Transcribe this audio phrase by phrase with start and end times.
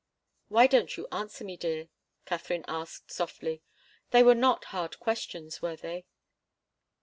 [0.47, 1.89] "Why don't you answer me, dear?"
[2.25, 3.61] Katharine asked softly.
[4.09, 6.05] "They were not hard questions, were they?"